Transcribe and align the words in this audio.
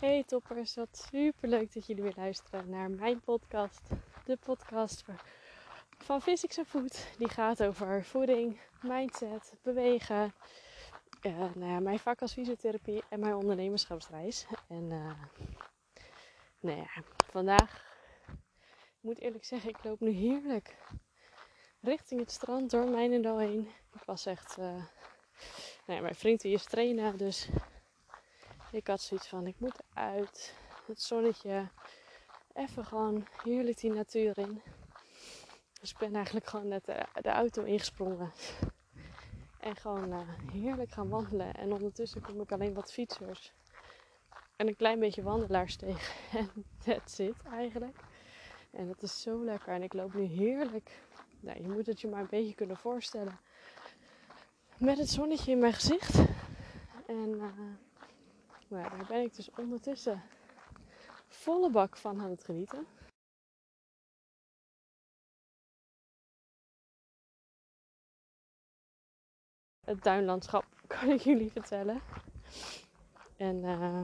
Hey 0.00 0.24
toppers, 0.26 0.74
wat 0.74 1.06
super 1.10 1.48
leuk 1.48 1.74
dat 1.74 1.86
jullie 1.86 2.02
weer 2.02 2.14
luisteren 2.16 2.70
naar 2.70 2.90
mijn 2.90 3.20
podcast. 3.20 3.80
De 4.24 4.36
podcast 4.36 5.04
van 5.98 6.22
Physics 6.22 6.58
and 6.58 6.66
Food. 6.66 7.06
Die 7.18 7.28
gaat 7.28 7.62
over 7.62 8.04
voeding, 8.04 8.60
mindset, 8.82 9.54
bewegen. 9.62 10.34
Uh, 11.22 11.54
nou 11.54 11.72
ja, 11.72 11.80
mijn 11.80 11.98
vak 11.98 12.20
als 12.20 12.32
fysiotherapie 12.32 13.02
en 13.08 13.20
mijn 13.20 13.34
ondernemerschapsreis. 13.34 14.46
En 14.68 14.90
uh, 14.90 15.12
nou 16.60 16.76
ja, 16.78 17.02
vandaag, 17.30 17.84
ik 18.72 19.00
moet 19.00 19.18
eerlijk 19.18 19.44
zeggen, 19.44 19.70
ik 19.70 19.84
loop 19.84 20.00
nu 20.00 20.10
heerlijk 20.10 20.76
richting 21.80 22.20
het 22.20 22.30
strand 22.30 22.70
door 22.70 22.88
Mijnendal 22.88 23.38
heen. 23.38 23.68
Ik 23.92 24.02
was 24.04 24.26
echt, 24.26 24.58
uh, 24.58 24.64
nou 24.64 24.84
ja, 25.86 26.00
mijn 26.00 26.14
vriend 26.14 26.40
die 26.40 26.54
is 26.54 26.64
trainen, 26.64 27.16
dus 27.16 27.48
ik 28.70 28.86
had 28.86 29.00
zoiets 29.00 29.28
van, 29.28 29.46
ik 29.46 29.54
moet 29.58 29.82
uit. 29.94 30.54
Het 30.86 31.02
zonnetje. 31.02 31.68
Even 32.54 32.84
gewoon 32.84 33.26
heerlijk 33.42 33.80
die 33.80 33.92
natuur 33.92 34.38
in. 34.38 34.62
Dus 35.80 35.90
ik 35.90 35.98
ben 35.98 36.14
eigenlijk 36.14 36.46
gewoon 36.46 36.68
net 36.68 36.84
de, 36.84 37.30
auto 37.30 37.62
ingesprongen. 37.62 38.32
En 39.60 39.76
gewoon 39.76 40.12
uh, 40.12 40.20
heerlijk 40.52 40.90
gaan 40.90 41.08
wandelen. 41.08 41.54
En 41.54 41.72
ondertussen 41.72 42.20
kom 42.20 42.40
ik 42.40 42.52
alleen 42.52 42.74
wat 42.74 42.92
fietsers. 42.92 43.52
En 44.56 44.66
een 44.66 44.76
klein 44.76 44.98
beetje 44.98 45.22
wandelaars 45.22 45.76
tegen. 45.76 46.14
En 46.38 46.50
that's 46.84 47.18
it 47.18 47.36
eigenlijk. 47.52 47.98
En 48.70 48.86
dat 48.86 49.02
is 49.02 49.22
zo 49.22 49.44
lekker. 49.44 49.72
En 49.72 49.82
ik 49.82 49.92
loop 49.92 50.14
nu 50.14 50.22
heerlijk. 50.22 51.00
Nou, 51.40 51.62
je 51.62 51.68
moet 51.68 51.86
het 51.86 52.00
je 52.00 52.08
maar 52.08 52.20
een 52.20 52.26
beetje 52.30 52.54
kunnen 52.54 52.76
voorstellen. 52.76 53.38
Met 54.76 54.98
het 54.98 55.10
zonnetje 55.10 55.50
in 55.50 55.58
mijn 55.58 55.72
gezicht. 55.72 56.14
En... 57.06 57.34
Uh, 57.34 57.44
maar 58.70 58.90
daar 58.90 59.06
ben 59.06 59.22
ik 59.22 59.34
dus 59.34 59.50
ondertussen 59.50 60.22
volle 61.28 61.70
bak 61.70 61.96
van 61.96 62.20
aan 62.20 62.30
het 62.30 62.44
genieten. 62.44 62.86
Het 69.80 70.02
tuinlandschap 70.02 70.64
kan 70.86 71.08
ik 71.10 71.20
jullie 71.20 71.50
vertellen. 71.50 72.02
En 73.36 73.56
uh, 73.56 74.02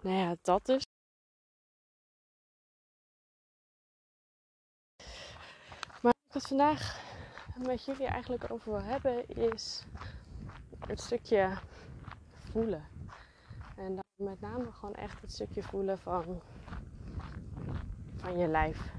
nou 0.00 0.16
ja, 0.16 0.36
dat 0.42 0.66
dus. 0.66 0.82
Maar 6.02 6.14
wat 6.26 6.42
ik 6.42 6.48
vandaag 6.48 7.04
met 7.56 7.84
jullie 7.84 8.06
eigenlijk 8.06 8.50
over 8.50 8.72
wil 8.72 8.82
hebben 8.82 9.28
is 9.28 9.84
het 10.86 11.00
stukje 11.00 11.58
voelen. 12.52 12.84
En 13.76 13.94
dan 13.94 14.04
met 14.16 14.40
name 14.40 14.72
gewoon 14.72 14.94
echt 14.94 15.20
het 15.20 15.32
stukje 15.32 15.62
voelen 15.62 15.98
van, 15.98 16.42
van 18.16 18.38
je 18.38 18.46
lijf. 18.46 18.92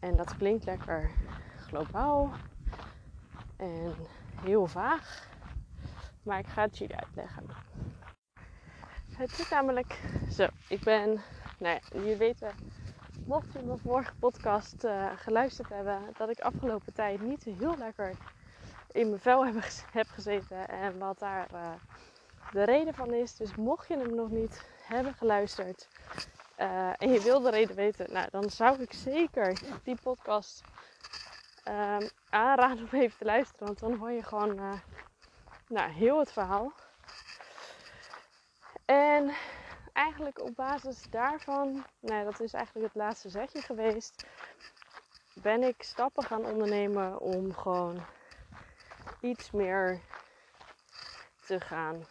En 0.00 0.16
dat 0.16 0.36
klinkt 0.36 0.64
lekker 0.64 1.10
globaal 1.56 2.32
en 3.56 3.94
heel 4.42 4.66
vaag. 4.66 5.28
Maar 6.22 6.38
ik 6.38 6.46
ga 6.46 6.62
het 6.62 6.78
jullie 6.78 6.96
uitleggen. 6.96 7.44
Het 9.16 9.38
is 9.38 9.48
namelijk 9.48 10.00
zo. 10.30 10.46
Ik 10.68 10.80
ben, 10.80 11.20
nou 11.58 11.74
ja, 11.74 11.80
jullie 11.92 12.16
weten, 12.16 12.54
mocht 13.26 13.52
je 13.52 13.62
mijn 13.62 13.78
vorige 13.78 14.14
podcast 14.18 14.84
uh, 14.84 15.10
geluisterd 15.16 15.68
hebben, 15.68 16.00
dat 16.16 16.30
ik 16.30 16.40
afgelopen 16.40 16.92
tijd 16.92 17.20
niet 17.20 17.44
heel 17.44 17.76
lekker 17.76 18.16
in 18.92 19.08
mijn 19.08 19.20
vel 19.20 19.46
heb, 19.90 20.08
gezeten 20.08 20.68
en 20.68 20.98
wat 20.98 21.18
daar 21.18 21.46
uh, 21.54 21.72
de 22.52 22.64
reden 22.64 22.94
van 22.94 23.12
is. 23.12 23.36
Dus 23.36 23.54
mocht 23.54 23.88
je 23.88 23.96
hem 23.96 24.14
nog 24.14 24.30
niet 24.30 24.64
hebben 24.82 25.14
geluisterd 25.14 25.88
uh, 26.60 27.02
en 27.02 27.12
je 27.12 27.20
wil 27.20 27.40
de 27.40 27.50
reden 27.50 27.76
weten, 27.76 28.12
nou, 28.12 28.28
dan 28.30 28.50
zou 28.50 28.82
ik 28.82 28.92
zeker 28.92 29.60
die 29.82 29.96
podcast 30.02 30.62
uh, 31.68 31.96
aanraden 32.30 32.88
om 32.92 33.00
even 33.00 33.18
te 33.18 33.24
luisteren. 33.24 33.66
Want 33.66 33.78
dan 33.78 33.94
hoor 33.94 34.10
je 34.10 34.22
gewoon 34.22 34.58
uh, 34.58 34.72
nou, 35.68 35.90
heel 35.90 36.18
het 36.18 36.32
verhaal. 36.32 36.72
En 38.84 39.34
eigenlijk 39.92 40.40
op 40.40 40.54
basis 40.54 41.02
daarvan, 41.10 41.84
nou, 42.00 42.24
dat 42.24 42.40
is 42.40 42.52
eigenlijk 42.52 42.86
het 42.86 43.02
laatste 43.02 43.28
zetje 43.28 43.60
geweest, 43.60 44.26
ben 45.34 45.62
ik 45.62 45.82
stappen 45.82 46.22
gaan 46.22 46.44
ondernemen 46.44 47.20
om 47.20 47.54
gewoon 47.54 48.00
iets 49.20 49.50
meer 49.50 50.00
te 51.46 51.60
gaan 51.60 52.06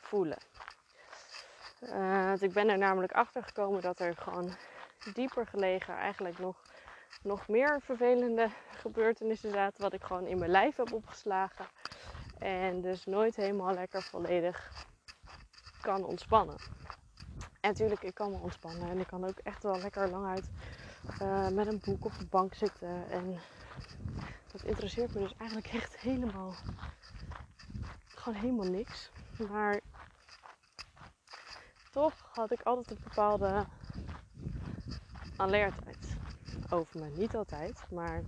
voelen. 0.00 0.38
Uh, 1.80 2.32
ik 2.38 2.52
ben 2.52 2.68
er 2.68 2.78
namelijk 2.78 3.12
achter 3.12 3.42
gekomen 3.42 3.82
dat 3.82 4.00
er 4.00 4.16
gewoon 4.16 4.56
dieper 5.14 5.46
gelegen 5.46 5.96
eigenlijk 5.96 6.38
nog, 6.38 6.56
nog 7.22 7.48
meer 7.48 7.80
vervelende 7.80 8.50
gebeurtenissen 8.70 9.50
zaten. 9.50 9.82
Wat 9.82 9.92
ik 9.92 10.02
gewoon 10.02 10.26
in 10.26 10.38
mijn 10.38 10.50
lijf 10.50 10.76
heb 10.76 10.92
opgeslagen. 10.92 11.66
En 12.38 12.80
dus 12.80 13.04
nooit 13.04 13.36
helemaal 13.36 13.74
lekker 13.74 14.02
volledig 14.02 14.86
kan 15.80 16.04
ontspannen. 16.04 16.56
En 17.60 17.70
natuurlijk, 17.70 18.02
ik 18.02 18.14
kan 18.14 18.30
me 18.30 18.38
ontspannen. 18.38 18.88
En 18.88 18.98
ik 18.98 19.06
kan 19.06 19.24
ook 19.24 19.38
echt 19.42 19.62
wel 19.62 19.78
lekker 19.78 20.08
lang 20.08 20.26
uit 20.26 20.50
uh, 21.22 21.48
met 21.48 21.66
een 21.66 21.80
boek 21.84 22.04
op 22.04 22.18
de 22.18 22.26
bank 22.26 22.54
zitten. 22.54 23.10
En 23.10 23.38
dat 24.52 24.62
interesseert 24.62 25.14
me 25.14 25.20
dus 25.20 25.34
eigenlijk 25.36 25.72
echt 25.72 25.98
helemaal, 25.98 26.54
gewoon 28.08 28.40
helemaal 28.40 28.70
niks. 28.70 29.10
Maar 29.48 29.80
toch 31.90 32.30
had 32.32 32.50
ik 32.50 32.60
altijd 32.62 32.90
een 32.90 33.04
bepaalde 33.04 33.66
alertheid 35.36 36.16
over 36.70 37.00
me. 37.00 37.10
Niet 37.16 37.36
altijd, 37.36 37.90
maar 37.90 38.22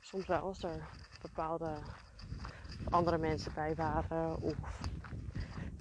soms 0.00 0.26
wel 0.26 0.40
als 0.40 0.62
er 0.62 0.88
bepaalde 1.22 1.76
andere 2.90 3.18
mensen 3.18 3.52
bij 3.54 3.74
waren 3.74 4.40
of 4.40 4.54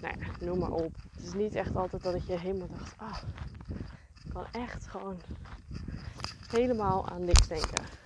nou 0.02 0.20
ja, 0.20 0.46
noem 0.46 0.60
maar 0.60 0.72
op. 0.72 0.96
Het 1.16 1.24
is 1.24 1.34
niet 1.34 1.56
echt 1.56 1.76
altijd 1.76 2.04
dat 2.04 2.14
ik 2.14 2.24
je 2.24 2.40
helemaal 2.40 2.68
dacht, 2.68 2.98
ah, 2.98 3.18
ik 4.24 4.34
kan 4.34 4.46
echt 4.52 4.88
gewoon 4.88 5.22
helemaal 6.50 7.10
aan 7.10 7.26
niks 7.26 7.48
denken 7.48 8.02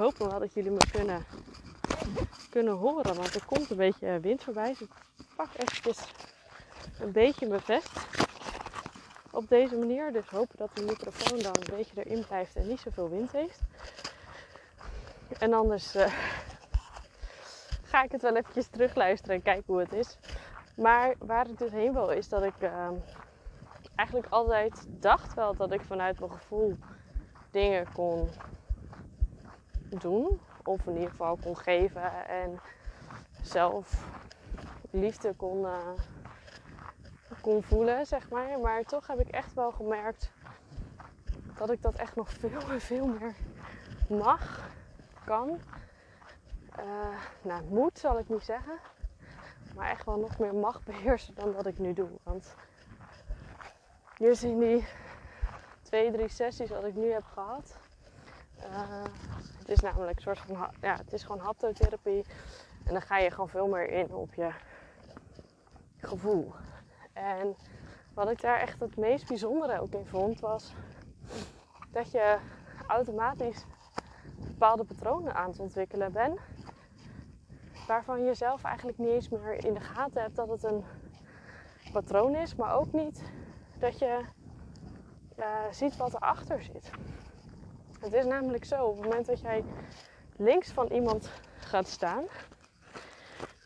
hoop 0.00 0.18
wel 0.18 0.38
dat 0.38 0.54
jullie 0.54 0.70
me 0.70 0.90
kunnen, 0.92 1.24
kunnen 2.50 2.74
horen. 2.74 3.14
Want 3.14 3.34
er 3.34 3.44
komt 3.44 3.70
een 3.70 3.76
beetje 3.76 4.20
wind 4.20 4.42
voorbij. 4.44 4.68
Dus 4.68 4.80
ik 4.80 4.88
pak 5.36 5.48
eventjes 5.56 5.98
een 7.00 7.12
beetje 7.12 7.48
mijn 7.48 7.60
vest. 7.60 7.90
Op 9.30 9.48
deze 9.48 9.76
manier. 9.76 10.12
Dus 10.12 10.28
hopen 10.28 10.56
dat 10.56 10.76
de 10.76 10.82
microfoon 10.82 11.38
dan 11.38 11.56
een 11.56 11.76
beetje 11.76 12.04
erin 12.04 12.24
blijft 12.26 12.56
en 12.56 12.68
niet 12.68 12.80
zoveel 12.80 13.10
wind 13.10 13.32
heeft. 13.32 13.60
En 15.38 15.52
anders 15.52 15.96
uh, 15.96 16.06
ga 17.82 18.02
ik 18.02 18.12
het 18.12 18.22
wel 18.22 18.36
eventjes 18.36 18.66
terugluisteren 18.66 19.36
en 19.36 19.42
kijken 19.42 19.64
hoe 19.66 19.80
het 19.80 19.92
is. 19.92 20.18
Maar 20.76 21.14
waar 21.18 21.48
ik 21.48 21.58
dus 21.58 21.70
heen 21.70 21.92
wil 21.92 22.08
is 22.08 22.28
dat 22.28 22.42
ik 22.42 22.62
uh, 22.62 22.88
eigenlijk 23.94 24.32
altijd 24.32 24.86
dacht 24.88 25.34
wel 25.34 25.56
dat 25.56 25.72
ik 25.72 25.80
vanuit 25.80 26.18
mijn 26.18 26.32
gevoel 26.32 26.76
dingen 27.50 27.92
kon 27.92 28.28
doen. 29.98 30.40
Of 30.64 30.86
in 30.86 30.94
ieder 30.94 31.10
geval 31.10 31.36
kon 31.36 31.56
geven 31.56 32.28
en 32.28 32.60
zelf 33.42 34.04
liefde 34.90 35.34
kon, 35.34 35.60
uh, 35.60 35.88
kon 37.40 37.62
voelen, 37.62 38.06
zeg 38.06 38.30
maar. 38.30 38.60
Maar 38.60 38.84
toch 38.84 39.06
heb 39.06 39.20
ik 39.20 39.28
echt 39.28 39.54
wel 39.54 39.72
gemerkt 39.72 40.32
dat 41.56 41.70
ik 41.70 41.82
dat 41.82 41.94
echt 41.94 42.16
nog 42.16 42.30
veel 42.30 42.60
en 42.70 42.80
veel 42.90 43.06
meer 43.06 43.34
mag, 44.08 44.70
kan. 45.24 45.60
Uh, 46.78 47.18
nou, 47.42 47.64
moet 47.64 47.98
zal 47.98 48.18
ik 48.18 48.28
niet 48.28 48.44
zeggen. 48.44 48.78
Maar 49.74 49.90
echt 49.90 50.04
wel 50.04 50.18
nog 50.18 50.38
meer 50.38 50.54
mag 50.54 50.82
beheersen 50.82 51.34
dan 51.34 51.52
dat 51.52 51.66
ik 51.66 51.78
nu 51.78 51.92
doe. 51.92 52.08
Want 52.22 52.54
hier 54.16 54.44
in 54.44 54.58
die 54.58 54.86
twee, 55.82 56.12
drie 56.12 56.28
sessies 56.28 56.70
wat 56.70 56.84
ik 56.84 56.94
nu 56.94 57.12
heb 57.12 57.24
gehad. 57.24 57.76
Uh, 58.58 59.04
is 59.70 59.80
namelijk 59.80 60.16
een 60.16 60.22
soort 60.22 60.38
van, 60.38 60.70
ja, 60.80 60.96
het 60.96 61.12
is 61.12 61.22
gewoon 61.22 61.40
haptotherapie. 61.40 62.24
En 62.84 62.92
dan 62.92 63.02
ga 63.02 63.18
je 63.18 63.30
gewoon 63.30 63.48
veel 63.48 63.68
meer 63.68 63.88
in 63.88 64.14
op 64.14 64.34
je 64.34 64.50
gevoel. 65.96 66.52
En 67.12 67.56
wat 68.14 68.30
ik 68.30 68.40
daar 68.40 68.60
echt 68.60 68.80
het 68.80 68.96
meest 68.96 69.28
bijzondere 69.28 69.80
ook 69.80 69.92
in 69.92 70.06
vond, 70.06 70.40
was 70.40 70.74
dat 71.90 72.10
je 72.10 72.38
automatisch 72.86 73.64
bepaalde 74.36 74.84
patronen 74.84 75.34
aan 75.34 75.50
het 75.50 75.58
ontwikkelen 75.58 76.12
bent. 76.12 76.40
Waarvan 77.86 78.24
je 78.24 78.34
zelf 78.34 78.62
eigenlijk 78.64 78.98
niet 78.98 79.08
eens 79.08 79.28
meer 79.28 79.64
in 79.64 79.74
de 79.74 79.80
gaten 79.80 80.22
hebt 80.22 80.36
dat 80.36 80.48
het 80.48 80.64
een 80.64 80.84
patroon 81.92 82.34
is, 82.34 82.54
maar 82.54 82.74
ook 82.74 82.92
niet 82.92 83.22
dat 83.78 83.98
je 83.98 84.20
uh, 85.38 85.46
ziet 85.70 85.96
wat 85.96 86.14
erachter 86.14 86.62
zit. 86.62 86.90
Het 88.00 88.12
is 88.12 88.24
namelijk 88.24 88.64
zo, 88.64 88.84
op 88.84 88.96
het 88.96 89.04
moment 89.04 89.26
dat 89.26 89.40
jij 89.40 89.64
links 90.36 90.70
van 90.70 90.86
iemand 90.86 91.30
gaat 91.58 91.88
staan, 91.88 92.24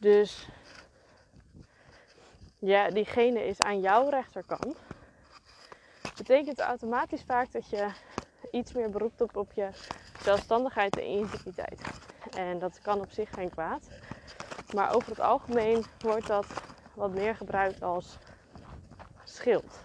dus 0.00 0.48
ja, 2.58 2.90
diegene 2.90 3.46
is 3.46 3.60
aan 3.60 3.80
jouw 3.80 4.08
rechterkant, 4.08 4.76
betekent 6.16 6.60
automatisch 6.60 7.22
vaak 7.22 7.52
dat 7.52 7.70
je 7.70 7.88
iets 8.50 8.72
meer 8.72 8.90
beroept 8.90 9.20
op, 9.20 9.36
op 9.36 9.52
je 9.52 9.68
zelfstandigheid 10.22 10.96
en 10.96 11.04
integriteit. 11.04 11.80
En 12.34 12.58
dat 12.58 12.80
kan 12.82 13.00
op 13.00 13.10
zich 13.10 13.30
geen 13.34 13.50
kwaad. 13.50 13.88
Maar 14.74 14.94
over 14.94 15.10
het 15.10 15.20
algemeen 15.20 15.84
wordt 16.00 16.26
dat 16.26 16.46
wat 16.94 17.10
meer 17.10 17.36
gebruikt 17.36 17.82
als 17.82 18.18
schild. 19.24 19.82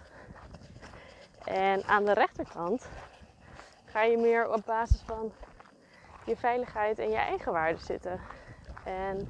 En 1.44 1.84
aan 1.84 2.04
de 2.04 2.12
rechterkant 2.12 2.88
ga 3.90 4.02
je 4.02 4.18
meer 4.18 4.48
op 4.48 4.62
basis 4.66 5.00
van 5.00 5.32
je 6.24 6.36
veiligheid 6.36 6.98
en 6.98 7.10
je 7.10 7.16
eigen 7.16 7.52
waarde 7.52 7.78
zitten. 7.78 8.20
En 8.84 9.28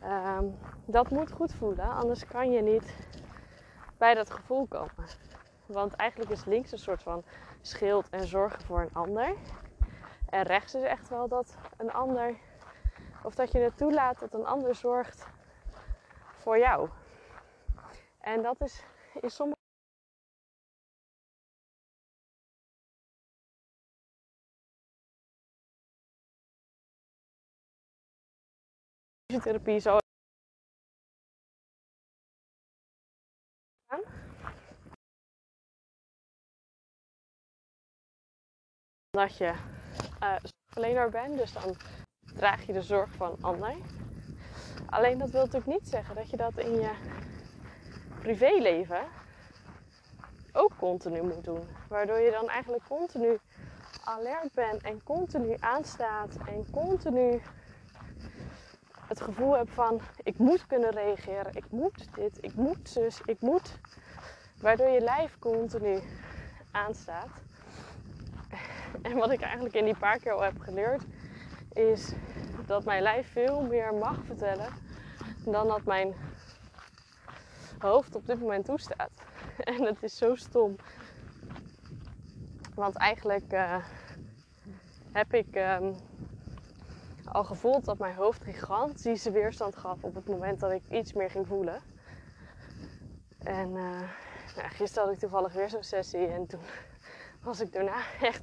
ehm, 0.00 0.44
dat 0.84 1.10
moet 1.10 1.32
goed 1.32 1.54
voelen, 1.54 1.88
anders 1.90 2.26
kan 2.26 2.50
je 2.50 2.62
niet 2.62 2.94
bij 3.98 4.14
dat 4.14 4.30
gevoel 4.30 4.66
komen. 4.66 5.06
Want 5.66 5.94
eigenlijk 5.94 6.30
is 6.30 6.44
links 6.44 6.72
een 6.72 6.78
soort 6.78 7.02
van 7.02 7.22
schild 7.60 8.08
en 8.08 8.26
zorgen 8.26 8.62
voor 8.62 8.80
een 8.80 8.94
ander. 8.94 9.34
En 10.28 10.42
rechts 10.42 10.74
is 10.74 10.82
echt 10.82 11.08
wel 11.08 11.28
dat 11.28 11.56
een 11.76 11.92
ander, 11.92 12.36
of 13.22 13.34
dat 13.34 13.52
je 13.52 13.58
het 13.58 13.76
toelaat 13.76 14.18
dat 14.18 14.34
een 14.34 14.46
ander 14.46 14.74
zorgt 14.74 15.26
voor 16.38 16.58
jou. 16.58 16.88
En 18.20 18.42
dat 18.42 18.60
is 18.60 18.84
in 19.20 19.30
sommige 19.30 19.59
therapie 29.38 29.78
zo 29.78 29.98
dat 39.10 39.36
je 39.36 39.52
uh, 40.22 40.36
zorgverlener 40.42 41.10
bent, 41.10 41.38
dus 41.38 41.52
dan 41.52 41.76
draag 42.34 42.66
je 42.66 42.72
de 42.72 42.82
zorg 42.82 43.10
van 43.10 43.30
een 43.30 43.42
ander. 43.42 43.74
Alleen 44.86 45.18
dat 45.18 45.30
wil 45.30 45.44
natuurlijk 45.44 45.72
niet 45.72 45.88
zeggen 45.88 46.14
dat 46.14 46.30
je 46.30 46.36
dat 46.36 46.58
in 46.58 46.72
je 46.72 46.90
privéleven 48.20 49.02
ook 50.52 50.76
continu 50.76 51.22
moet 51.22 51.44
doen. 51.44 51.62
Waardoor 51.88 52.18
je 52.18 52.30
dan 52.30 52.48
eigenlijk 52.48 52.84
continu 52.84 53.38
alert 54.04 54.54
bent 54.54 54.82
en 54.82 55.02
continu 55.02 55.56
aanstaat 55.58 56.36
en 56.46 56.70
continu 56.70 57.40
het 59.10 59.20
gevoel 59.20 59.56
hebt 59.56 59.70
van 59.70 60.00
ik 60.22 60.38
moet 60.38 60.66
kunnen 60.66 60.90
reageren, 60.90 61.54
ik 61.54 61.70
moet 61.70 62.14
dit, 62.14 62.38
ik 62.40 62.54
moet 62.54 62.88
zus, 62.88 63.20
ik 63.24 63.40
moet. 63.40 63.78
Waardoor 64.60 64.88
je 64.88 65.00
lijf 65.00 65.38
continu 65.38 66.00
aanstaat. 66.70 67.28
En 69.02 69.16
wat 69.16 69.30
ik 69.30 69.40
eigenlijk 69.40 69.74
in 69.74 69.84
die 69.84 69.96
paar 69.96 70.18
keer 70.18 70.32
al 70.32 70.42
heb 70.42 70.60
geleerd, 70.60 71.02
is 71.72 72.12
dat 72.66 72.84
mijn 72.84 73.02
lijf 73.02 73.32
veel 73.32 73.62
meer 73.62 73.94
mag 73.94 74.16
vertellen 74.24 74.68
dan 75.44 75.66
dat 75.66 75.84
mijn 75.84 76.14
hoofd 77.78 78.14
op 78.14 78.26
dit 78.26 78.40
moment 78.40 78.64
toestaat. 78.64 79.10
En 79.70 79.84
het 79.84 80.02
is 80.02 80.16
zo 80.16 80.34
stom. 80.34 80.76
Want 82.74 82.96
eigenlijk 82.96 83.52
uh, 83.52 83.84
heb 85.12 85.34
ik 85.34 85.56
um, 85.56 85.94
al 87.32 87.44
gevoeld 87.44 87.84
dat 87.84 87.98
mijn 87.98 88.14
hoofd 88.14 88.44
gigantische 88.44 89.30
weerstand 89.30 89.76
gaf 89.76 90.04
op 90.04 90.14
het 90.14 90.28
moment 90.28 90.60
dat 90.60 90.70
ik 90.72 90.82
iets 90.90 91.12
meer 91.12 91.30
ging 91.30 91.46
voelen. 91.46 91.80
En 93.38 93.68
uh, 93.68 94.00
nou, 94.56 94.68
gisteren 94.68 95.04
had 95.04 95.14
ik 95.14 95.20
toevallig 95.20 95.52
weer 95.52 95.70
zo'n 95.70 95.82
sessie 95.82 96.26
en 96.26 96.46
toen 96.46 96.60
was 97.42 97.60
ik 97.60 97.72
daarna 97.72 97.96
echt 98.20 98.42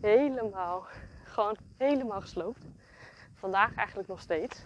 helemaal, 0.00 0.86
gewoon 1.24 1.56
helemaal 1.76 2.20
gesloopt. 2.20 2.64
Vandaag 3.34 3.74
eigenlijk 3.74 4.08
nog 4.08 4.20
steeds. 4.20 4.64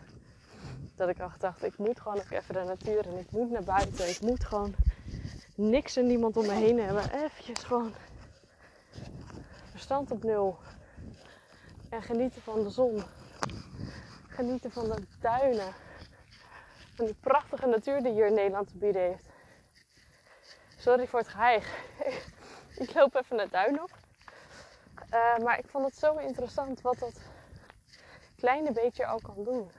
Dat 0.94 1.08
ik 1.08 1.18
echt 1.18 1.40
dacht, 1.40 1.64
ik 1.64 1.78
moet 1.78 2.00
gewoon 2.00 2.18
ook 2.18 2.30
even 2.30 2.54
de 2.54 2.64
natuur 2.64 3.06
en 3.06 3.18
ik 3.18 3.30
moet 3.30 3.50
naar 3.50 3.64
buiten. 3.64 4.08
Ik 4.08 4.20
moet 4.20 4.44
gewoon 4.44 4.74
niks 5.54 5.96
en 5.96 6.06
niemand 6.06 6.36
om 6.36 6.46
me 6.46 6.52
heen 6.52 6.80
hebben. 6.80 7.24
Eventjes 7.24 7.64
gewoon 7.64 7.92
verstand 9.70 10.10
op 10.10 10.22
nul. 10.22 10.58
En 11.88 12.02
genieten 12.02 12.42
van 12.42 12.62
de 12.62 12.70
zon. 12.70 13.02
Genieten 14.38 14.72
van 14.72 14.88
de 14.88 15.02
duinen. 15.20 15.74
Van 16.94 17.04
die 17.04 17.14
prachtige 17.14 17.66
natuur 17.66 18.02
die 18.02 18.12
hier 18.12 18.26
in 18.26 18.34
Nederland 18.34 18.68
te 18.68 18.76
bieden 18.76 19.02
heeft. 19.02 19.28
Sorry 20.76 21.06
voor 21.06 21.18
het 21.18 21.28
geheig. 21.28 21.78
ik 22.84 22.94
loop 22.94 23.14
even 23.14 23.36
naar 23.36 23.48
duin 23.48 23.82
op. 23.82 23.90
Uh, 25.14 25.38
maar 25.38 25.58
ik 25.58 25.68
vond 25.68 25.84
het 25.84 25.96
zo 25.96 26.16
interessant 26.16 26.80
wat 26.80 26.98
dat 26.98 27.20
kleine 28.36 28.72
beetje 28.72 29.06
al 29.06 29.20
kan 29.20 29.44
doen. 29.44 29.70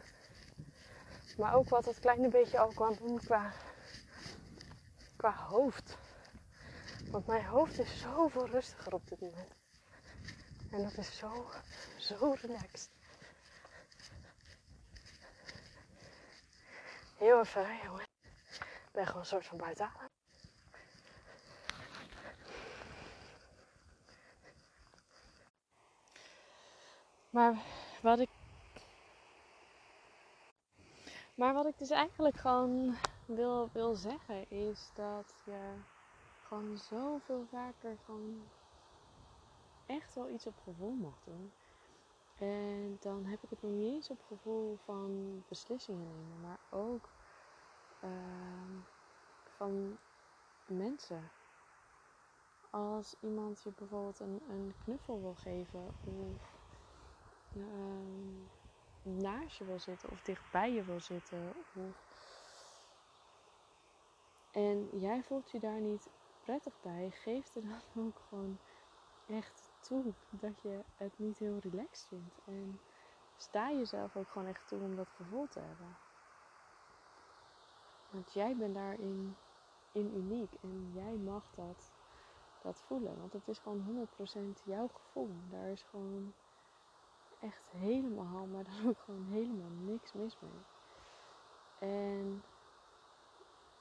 Maar 1.38 1.56
ook 1.56 1.70
wat 1.70 1.84
dat 1.84 2.00
kleine 2.00 2.28
beetje 2.28 2.60
al 2.60 2.74
kan 2.74 2.96
doen 3.00 3.18
qua, 3.18 3.52
qua 5.16 5.36
hoofd. 5.36 5.98
Want 7.12 7.28
mijn 7.28 7.46
hoofd 7.46 7.80
is 7.80 8.00
zoveel 8.00 8.48
rustiger 8.48 8.94
op 8.94 9.08
dit 9.08 9.20
moment. 9.20 9.56
En 10.72 10.84
dat 10.84 10.98
is 10.98 11.18
zo, 11.18 11.50
zo 11.98 12.36
relaxed. 12.42 12.99
Heel 17.20 17.40
even, 17.40 17.78
jongen. 17.84 18.08
Ik 18.52 18.90
ben 18.92 19.06
gewoon 19.06 19.22
een 19.22 19.28
soort 19.28 19.46
van 19.46 19.58
buiten. 19.58 19.92
Maar 27.30 27.58
wat 28.02 28.20
ik. 28.20 28.30
Maar 31.36 31.54
wat 31.54 31.66
ik 31.66 31.78
dus 31.78 31.90
eigenlijk 31.90 32.38
gewoon 32.38 32.96
wil, 33.26 33.70
wil 33.74 33.96
zeggen 33.96 34.50
is 34.50 34.90
dat 34.94 35.36
je 35.46 35.74
gewoon 36.48 36.78
zoveel 36.78 37.46
vaker 37.52 37.98
gewoon 38.06 38.48
echt 39.86 40.16
wel 40.16 40.30
iets 40.30 40.46
op 40.46 40.60
gevoel 40.64 40.94
mag 40.94 41.20
doen. 41.24 41.52
En 42.40 42.98
dan 43.00 43.26
heb 43.26 43.44
ik 43.44 43.50
het 43.50 43.62
nog 43.62 43.72
niet 43.72 43.94
eens 43.94 44.10
op 44.10 44.24
gevoel 44.28 44.78
van 44.86 45.44
beslissingen 45.48 46.08
nemen, 46.08 46.42
maar 46.42 46.60
ook 46.70 47.10
uh, 48.04 48.10
van 49.44 49.98
mensen. 50.66 51.32
Als 52.70 53.16
iemand 53.20 53.64
je 53.64 53.72
bijvoorbeeld 53.78 54.20
een, 54.20 54.42
een 54.50 54.74
knuffel 54.84 55.22
wil 55.22 55.36
geven 55.36 55.88
of 55.88 55.96
uh, 57.54 57.64
naast 59.02 59.58
je 59.58 59.66
wil 59.66 59.80
zitten 59.80 60.10
of 60.10 60.22
dichtbij 60.22 60.74
je 60.74 60.84
wil 60.84 61.00
zitten. 61.00 61.54
Of... 61.74 62.08
En 64.52 64.90
jij 65.00 65.24
voelt 65.24 65.52
je 65.52 65.60
daar 65.60 65.80
niet 65.80 66.10
prettig 66.44 66.74
bij, 66.82 67.10
geef 67.12 67.56
er 67.56 67.62
dan 67.62 67.82
ook 68.06 68.22
gewoon 68.30 68.58
echt 69.28 69.69
toe 69.80 70.14
dat 70.30 70.62
je 70.62 70.84
het 70.96 71.20
niet 71.20 71.38
heel 71.38 71.58
relaxed 71.58 72.08
vindt. 72.08 72.40
En 72.46 72.80
sta 73.36 73.72
jezelf 73.72 74.16
ook 74.16 74.30
gewoon 74.30 74.48
echt 74.48 74.68
toe 74.68 74.80
om 74.80 74.96
dat 74.96 75.10
gevoel 75.16 75.48
te 75.48 75.60
hebben. 75.60 75.98
Want 78.10 78.34
jij 78.34 78.56
bent 78.56 78.76
daarin 78.76 79.36
in 79.92 80.16
uniek 80.16 80.54
en 80.62 80.92
jij 80.94 81.16
mag 81.16 81.44
dat, 81.56 81.92
dat 82.62 82.82
voelen. 82.82 83.20
Want 83.20 83.34
het 83.34 83.48
is 83.48 83.60
gewoon 83.60 84.08
100% 84.60 84.64
jouw 84.64 84.88
gevoel. 84.88 85.30
Daar 85.50 85.68
is 85.68 85.84
gewoon 85.84 86.34
echt 87.40 87.70
helemaal, 87.70 88.46
maar 88.46 88.64
dan 88.64 88.88
ook 88.90 89.00
gewoon 89.00 89.26
helemaal 89.26 89.70
niks 89.70 90.14
mis 90.14 90.38
mee. 90.40 90.62
En 91.80 92.44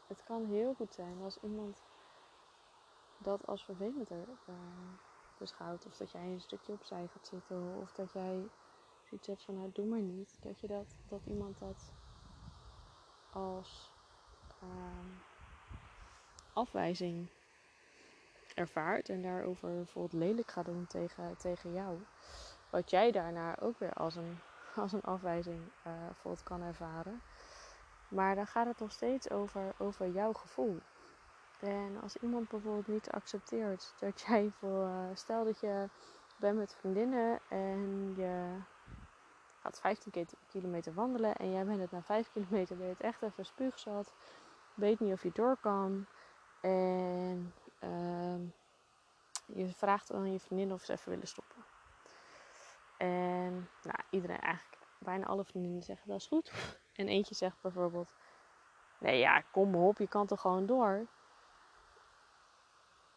het 0.07 0.25
kan 0.25 0.45
heel 0.45 0.75
goed 0.75 0.95
zijn 0.95 1.23
als 1.23 1.39
iemand 1.43 1.83
dat 3.19 3.47
als 3.47 3.65
vervelend 3.65 4.11
beschouwt. 5.39 5.87
Of 5.87 5.97
dat 5.97 6.11
jij 6.11 6.23
een 6.23 6.41
stukje 6.41 6.73
opzij 6.73 7.09
gaat 7.13 7.27
zitten. 7.27 7.77
Of 7.81 7.93
dat 7.93 8.13
jij 8.13 8.49
zoiets 9.09 9.27
hebt 9.27 9.45
van 9.45 9.55
nou 9.55 9.71
doe 9.73 9.87
maar 9.87 10.01
niet. 10.01 10.37
Dat, 10.41 10.61
je 10.61 10.67
dat, 10.67 10.97
dat 11.09 11.21
iemand 11.27 11.59
dat 11.59 11.93
als 13.33 13.91
uh, 14.63 14.69
afwijzing 16.53 17.27
ervaart. 18.55 19.09
En 19.09 19.23
daarover 19.23 19.75
bijvoorbeeld 19.75 20.23
lelijk 20.23 20.51
gaat 20.51 20.65
doen 20.65 20.87
tegen, 20.87 21.37
tegen 21.37 21.73
jou 21.73 21.99
wat 22.71 22.91
jij 22.91 23.11
daarna 23.11 23.59
ook 23.61 23.79
weer 23.79 23.93
als 23.93 24.17
een, 24.17 24.39
als 24.83 24.93
een 24.93 25.03
afwijzing 25.03 25.61
uh, 25.87 25.93
bijvoorbeeld 26.05 26.43
kan 26.43 26.63
ervaren. 26.63 27.23
Maar 28.09 28.35
dan 28.35 28.47
gaat 28.47 28.67
het 28.67 28.79
nog 28.79 28.93
steeds 28.93 29.31
over, 29.31 29.75
over 29.79 30.09
jouw 30.09 30.33
gevoel. 30.33 30.79
En 31.59 32.01
als 32.03 32.17
iemand 32.17 32.49
bijvoorbeeld 32.49 32.89
niet 32.89 33.11
accepteert 33.11 33.95
dat 33.99 34.21
jij 34.27 34.51
voor. 34.59 34.87
Uh, 34.87 35.05
stel 35.15 35.45
dat 35.45 35.61
je 35.61 35.89
bent 36.37 36.59
met 36.59 36.75
vriendinnen 36.75 37.41
en 37.49 38.15
je 38.17 38.59
gaat 39.61 39.81
15 39.81 40.29
kilometer 40.47 40.95
wandelen 40.95 41.37
en 41.37 41.53
jij 41.53 41.65
bent 41.65 41.81
het 41.81 41.91
na 41.91 42.03
5 42.03 42.31
kilometer 42.33 42.77
ben 42.77 42.87
je 42.87 42.93
het 42.93 43.03
echt 43.03 43.23
even 43.23 43.45
spuugzat. 43.45 44.13
weet 44.75 45.01
niet 45.01 45.13
of 45.13 45.23
je 45.23 45.31
door 45.33 45.57
kan. 45.61 46.07
En 46.61 47.55
ehm, 47.79 48.41
je 49.47 49.69
vraagt 49.69 50.13
aan 50.13 50.33
je 50.33 50.41
vriendin 50.41 50.73
of 50.73 50.83
ze 50.83 50.93
even 50.93 51.11
willen 51.11 51.29
stoppen. 51.29 51.65
En 52.97 53.69
nou, 53.83 53.99
iedereen 54.11 54.41
eigenlijk, 54.41 54.83
bijna 54.99 55.27
alle 55.27 55.45
vriendinnen 55.45 55.83
zeggen 55.83 56.09
dat 56.09 56.21
is 56.21 56.27
goed. 56.27 56.53
En 56.99 57.09
eentje 57.09 57.35
zegt 57.35 57.61
bijvoorbeeld, 57.61 58.15
nee 58.99 59.19
ja, 59.19 59.41
kom 59.41 59.75
op, 59.75 59.99
je 59.99 60.09
kan 60.09 60.27
toch 60.27 60.41
gewoon 60.41 60.67
door. 60.67 61.07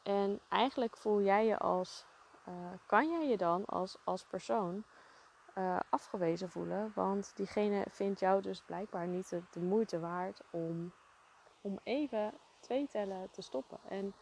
En 0.03 0.39
eigenlijk 0.49 0.97
voel 0.97 1.21
jij 1.21 1.45
je 1.45 1.57
als, 1.57 2.05
uh, 2.47 2.53
kan 2.85 3.11
jij 3.11 3.27
je 3.27 3.37
dan 3.37 3.65
als, 3.65 3.97
als 4.03 4.23
persoon 4.23 4.83
uh, 5.57 5.79
afgewezen 5.89 6.49
voelen. 6.49 6.91
Want 6.95 7.31
diegene 7.35 7.85
vindt 7.89 8.19
jou 8.19 8.41
dus 8.41 8.61
blijkbaar 8.61 9.07
niet 9.07 9.29
de, 9.51 9.59
moeite 9.59 9.99
waard 9.99 10.41
om, 10.49 10.91
om 11.61 11.79
even 11.83 12.33
twee 12.59 12.87
tellen 12.87 13.29
te 13.31 13.41
stoppen. 13.41 13.79
En 13.89 14.13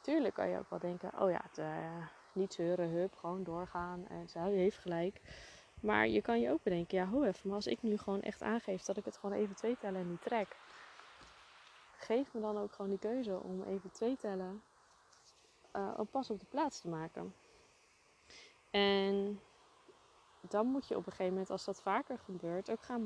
tuurlijk 0.00 0.34
kan 0.34 0.48
je 0.48 0.58
ook 0.58 0.70
wel 0.70 0.78
denken, 0.78 1.20
oh 1.20 1.30
ja, 1.30 1.40
het, 1.42 1.58
uh, 1.58 2.06
niet 2.32 2.54
zeuren, 2.54 2.88
hup, 2.88 3.14
gewoon 3.14 3.44
doorgaan. 3.44 4.06
En 4.08 4.28
ze 4.28 4.38
heeft 4.38 4.78
gelijk. 4.78 5.20
Maar 5.80 6.08
je 6.08 6.22
kan 6.22 6.40
je 6.40 6.50
ook 6.50 6.62
bedenken, 6.62 6.98
ja, 6.98 7.06
hoe 7.06 7.26
even, 7.26 7.48
maar 7.48 7.56
als 7.56 7.66
ik 7.66 7.82
nu 7.82 7.96
gewoon 7.96 8.22
echt 8.22 8.42
aangeef 8.42 8.82
dat 8.82 8.96
ik 8.96 9.04
het 9.04 9.16
gewoon 9.16 9.36
even 9.36 9.54
twee 9.54 9.76
tellen 9.76 10.10
niet 10.10 10.22
trek. 10.22 10.56
Geef 11.96 12.32
me 12.32 12.40
dan 12.40 12.58
ook 12.58 12.72
gewoon 12.72 12.90
die 12.90 12.98
keuze 12.98 13.38
om 13.38 13.62
even 13.62 13.90
twee 13.90 14.16
tellen 14.16 14.62
uh, 15.76 16.00
pas 16.10 16.30
op 16.30 16.40
de 16.40 16.46
plaats 16.46 16.80
te 16.80 16.88
maken. 16.88 17.34
En 18.70 19.40
dan 20.40 20.66
moet 20.66 20.88
je 20.88 20.96
op 20.96 21.06
een 21.06 21.12
gegeven 21.12 21.32
moment, 21.32 21.50
als 21.50 21.64
dat 21.64 21.82
vaker 21.82 22.18
gebeurt, 22.18 22.70
ook 22.70 22.82
gaan 22.82 23.04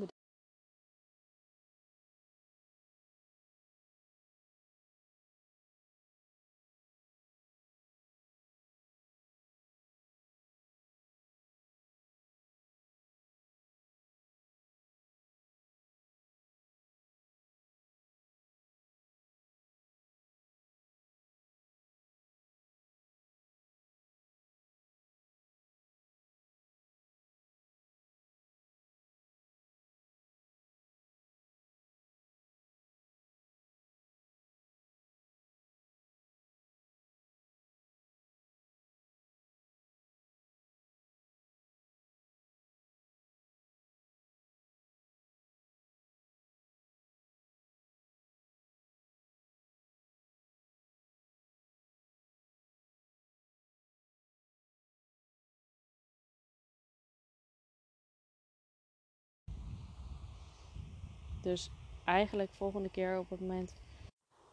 Dus 61.41 61.69
eigenlijk 62.03 62.51
volgende 62.53 62.89
keer 62.89 63.19
op 63.19 63.29
het 63.29 63.39
moment. 63.39 63.73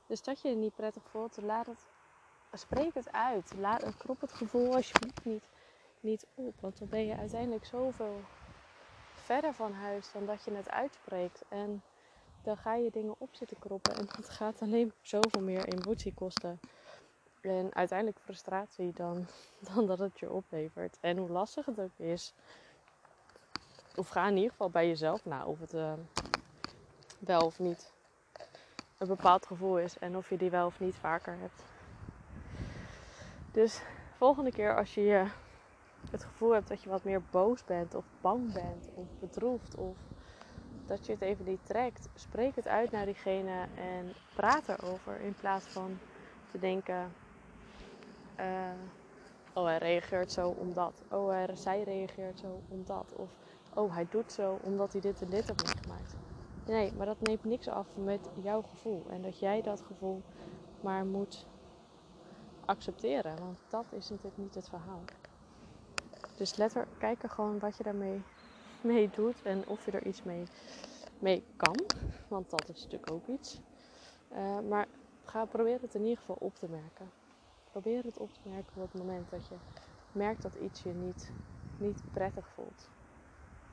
Dus 0.06 0.22
dat 0.22 0.40
je 0.40 0.48
je 0.48 0.56
niet 0.56 0.74
prettig 0.74 1.02
voelt, 1.10 1.36
laat 1.42 1.66
het. 1.66 1.86
Spreek 2.52 2.94
het 2.94 3.12
uit. 3.12 3.52
Laat, 3.58 3.96
krop 3.96 4.20
het 4.20 4.32
gevoel 4.32 4.74
alsjeblieft 4.74 5.24
niet, 5.24 5.44
niet 6.00 6.26
op. 6.34 6.60
Want 6.60 6.78
dan 6.78 6.88
ben 6.88 7.06
je 7.06 7.16
uiteindelijk 7.16 7.64
zoveel 7.64 8.20
verder 9.14 9.54
van 9.54 9.72
huis 9.72 10.12
dan 10.12 10.26
dat 10.26 10.44
je 10.44 10.50
het 10.50 10.70
uitspreekt. 10.70 11.44
En 11.48 11.82
dan 12.42 12.56
ga 12.56 12.74
je 12.74 12.90
dingen 12.90 13.14
op 13.18 13.28
zitten 13.32 13.58
kroppen. 13.58 13.94
En 13.94 14.06
dat 14.16 14.28
gaat 14.28 14.62
alleen 14.62 14.92
zoveel 15.02 15.42
meer 15.42 15.64
emotie 15.64 16.14
kosten. 16.14 16.60
En 17.40 17.74
uiteindelijk 17.74 18.18
frustratie 18.20 18.92
dan, 18.92 19.26
dan 19.74 19.86
dat 19.86 19.98
het 19.98 20.18
je 20.18 20.30
oplevert. 20.30 20.98
En 21.00 21.16
hoe 21.16 21.30
lastig 21.30 21.66
het 21.66 21.80
ook 21.80 21.98
is. 21.98 22.34
Of 23.96 24.08
ga 24.08 24.28
in 24.28 24.36
ieder 24.36 24.50
geval 24.50 24.70
bij 24.70 24.86
jezelf 24.86 25.24
na 25.24 25.46
of 25.46 25.58
het, 25.60 25.74
uh, 25.74 25.92
wel 27.18 27.44
of 27.44 27.58
niet 27.58 27.92
een 28.98 29.06
bepaald 29.06 29.46
gevoel 29.46 29.78
is 29.78 29.98
en 29.98 30.16
of 30.16 30.28
je 30.30 30.36
die 30.36 30.50
wel 30.50 30.66
of 30.66 30.80
niet 30.80 30.96
vaker 30.96 31.36
hebt. 31.40 31.62
Dus 33.50 33.82
volgende 34.16 34.52
keer 34.52 34.76
als 34.76 34.94
je 34.94 35.26
het 36.10 36.24
gevoel 36.24 36.50
hebt 36.50 36.68
dat 36.68 36.82
je 36.82 36.88
wat 36.88 37.04
meer 37.04 37.22
boos 37.30 37.64
bent 37.64 37.94
of 37.94 38.04
bang 38.20 38.52
bent 38.52 38.88
of 38.94 39.06
bedroefd 39.18 39.74
of 39.74 39.96
dat 40.86 41.06
je 41.06 41.12
het 41.12 41.20
even 41.20 41.44
niet 41.44 41.64
trekt, 41.64 42.08
spreek 42.14 42.54
het 42.56 42.68
uit 42.68 42.90
naar 42.90 43.04
diegene 43.04 43.66
en 43.74 44.14
praat 44.34 44.68
erover 44.68 45.20
in 45.20 45.34
plaats 45.34 45.66
van 45.66 45.98
te 46.50 46.58
denken: 46.58 47.14
uh, 48.40 48.70
oh 49.52 49.64
hij 49.64 49.78
reageert 49.78 50.32
zo 50.32 50.48
omdat, 50.48 51.02
oh 51.08 51.28
hij, 51.28 51.56
zij 51.56 51.82
reageert 51.82 52.38
zo 52.38 52.62
omdat 52.68 53.12
of 53.12 53.30
oh 53.74 53.94
hij 53.94 54.06
doet 54.10 54.32
zo 54.32 54.58
omdat 54.62 54.92
hij 54.92 55.00
dit 55.00 55.22
en 55.22 55.30
dit 55.30 55.46
heeft 55.46 55.62
meegemaakt. 55.62 56.25
Nee, 56.66 56.92
maar 56.96 57.06
dat 57.06 57.20
neemt 57.20 57.44
niks 57.44 57.68
af 57.68 57.96
met 57.96 58.28
jouw 58.42 58.62
gevoel. 58.62 59.02
En 59.10 59.22
dat 59.22 59.38
jij 59.38 59.62
dat 59.62 59.80
gevoel 59.80 60.22
maar 60.80 61.06
moet 61.06 61.46
accepteren. 62.64 63.38
Want 63.38 63.58
dat 63.68 63.84
is 63.90 64.08
natuurlijk 64.08 64.36
niet 64.36 64.54
het 64.54 64.68
verhaal. 64.68 65.02
Dus 66.36 66.56
let 66.56 66.74
er, 66.74 66.86
kijk 66.98 67.22
er 67.22 67.30
gewoon 67.30 67.58
wat 67.58 67.76
je 67.76 67.82
daarmee 67.82 68.22
mee 68.80 69.10
doet 69.10 69.42
en 69.42 69.66
of 69.66 69.84
je 69.84 69.90
er 69.90 70.06
iets 70.06 70.22
mee, 70.22 70.44
mee 71.18 71.44
kan. 71.56 71.84
Want 72.28 72.50
dat 72.50 72.68
is 72.68 72.82
natuurlijk 72.82 73.10
ook 73.10 73.26
iets. 73.26 73.60
Uh, 74.32 74.58
maar 74.68 74.86
ga 75.24 75.44
proberen 75.44 75.80
het 75.80 75.94
in 75.94 76.02
ieder 76.02 76.18
geval 76.18 76.36
op 76.38 76.54
te 76.54 76.68
merken. 76.68 77.10
Probeer 77.70 78.04
het 78.04 78.18
op 78.18 78.32
te 78.32 78.48
merken 78.48 78.82
op 78.82 78.92
het 78.92 79.02
moment 79.02 79.30
dat 79.30 79.46
je 79.46 79.54
merkt 80.12 80.42
dat 80.42 80.54
iets 80.54 80.82
je 80.82 80.92
niet, 80.92 81.32
niet 81.76 82.02
prettig 82.10 82.48
voelt. 82.48 82.88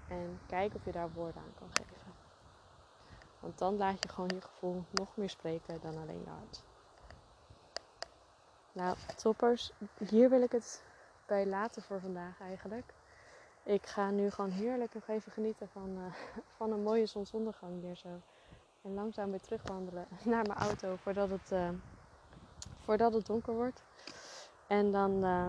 En 0.07 0.39
kijk 0.47 0.75
of 0.75 0.85
je 0.85 0.91
daar 0.91 1.11
woorden 1.13 1.41
aan 1.41 1.53
kan 1.59 1.69
geven. 1.69 2.02
Want 3.43 3.57
dan 3.57 3.77
laat 3.77 4.03
je 4.03 4.09
gewoon 4.09 4.29
je 4.33 4.41
gevoel 4.41 4.83
nog 4.91 5.07
meer 5.13 5.29
spreken 5.29 5.81
dan 5.81 5.97
alleen 5.97 6.21
je 6.23 6.29
hart. 6.29 6.63
Nou, 8.71 8.97
toppers, 9.15 9.71
hier 9.97 10.29
wil 10.29 10.41
ik 10.41 10.51
het 10.51 10.83
bij 11.25 11.45
laten 11.45 11.81
voor 11.81 11.99
vandaag 11.99 12.39
eigenlijk. 12.39 12.93
Ik 13.63 13.85
ga 13.85 14.09
nu 14.09 14.29
gewoon 14.29 14.51
heerlijk 14.51 14.93
nog 14.93 15.07
even 15.07 15.31
genieten 15.31 15.69
van, 15.69 15.89
uh, 15.97 16.13
van 16.57 16.71
een 16.71 16.83
mooie 16.83 17.05
zonsondergang 17.05 17.81
weer 17.81 17.95
zo. 17.95 18.21
En 18.81 18.93
langzaam 18.93 19.29
weer 19.29 19.41
terugwandelen 19.41 20.07
naar 20.23 20.47
mijn 20.47 20.59
auto 20.59 20.95
voordat 20.95 21.29
het, 21.29 21.51
uh, 21.51 21.69
voordat 22.79 23.13
het 23.13 23.25
donker 23.25 23.53
wordt. 23.53 23.83
En 24.67 24.91
dan 24.91 25.25
uh, 25.25 25.47